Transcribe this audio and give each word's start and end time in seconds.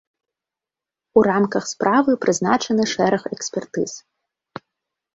У 1.19 1.25
рамках 1.29 1.63
справы 1.73 2.11
прызначаны 2.25 2.83
шэраг 2.97 3.23
экспертыз. 3.39 3.91